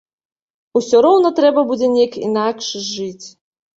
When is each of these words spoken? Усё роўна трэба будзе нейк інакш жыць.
Усё 0.79 1.01
роўна 1.07 1.31
трэба 1.39 1.65
будзе 1.73 1.91
нейк 1.95 2.13
інакш 2.29 2.65
жыць. 2.93 3.27